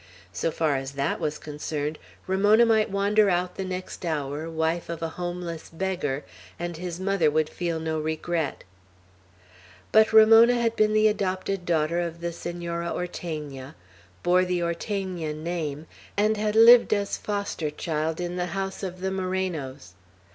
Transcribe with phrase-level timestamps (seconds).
[0.33, 5.03] So far as that was concerned, Ramona might wander out the next hour, wife of
[5.03, 6.25] a homeless beggar,
[6.57, 8.63] and his mother would feel no regret.
[9.91, 13.75] But Ramona had been the adopted daughter of the Senora Ortegna,
[14.23, 15.85] bore the Ortegna name,
[16.17, 19.93] and had lived as foster child in the house of the Morenos.